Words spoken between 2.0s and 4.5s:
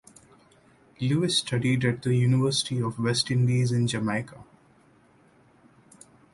the University of the West Indies in Jamaica.